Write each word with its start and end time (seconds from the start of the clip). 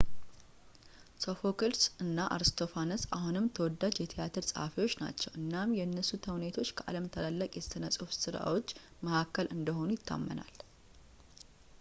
ሶፎክልስ 1.23 1.81
እና 2.03 2.19
አርስቶፋነስ 2.35 3.03
አሁንም 3.17 3.49
ተወዳጅ 3.57 3.97
የትያትር 4.03 4.45
ጸሃፊዎች 4.51 4.95
ናቸው 5.03 5.31
እናም 5.41 5.75
የእነሱ 5.79 6.11
ተውኔቶች 6.27 6.71
ከዓለም 6.79 7.05
ታላላቅ 7.17 7.51
የሥነ-ጽሑፍ 7.59 8.13
ሥራዎች 8.23 8.71
መካከል 9.09 9.49
እንደሆኑ 9.57 9.89
ይታመናል 9.97 10.53